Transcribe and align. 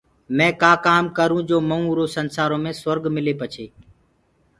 مي 0.37 0.47
ڪآ 0.61 0.71
ڪآم 0.85 1.05
ڪروٚنٚ 1.17 1.47
جو 1.49 1.57
مئوٚنٚ 1.69 1.89
اُرو 1.89 2.05
سنسآرو 2.15 2.57
مي 2.63 2.71
سُرگ 2.81 3.03
ملي 3.15 3.33
پڇي 3.39 3.65